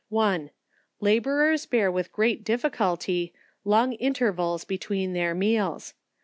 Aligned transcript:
1. 0.09 0.49
Labourers 0.99 1.67
bear 1.67 1.91
with 1.91 2.11
great 2.11 2.43
difficulty, 2.43 3.35
long 3.63 3.93
intervals 3.93 4.65
between 4.65 5.13
their 5.13 5.35
meals. 5.35 5.93